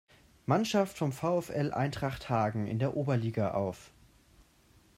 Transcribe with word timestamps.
Mannschaft 0.47 0.97
vom 0.97 1.11
VfL 1.11 1.73
Eintracht 1.75 2.27
Hagen 2.27 2.65
in 2.65 2.79
der 2.79 2.97
Oberliga 2.97 3.51
auf. 3.51 3.91